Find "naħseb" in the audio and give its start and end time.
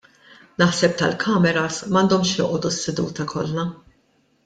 0.61-0.95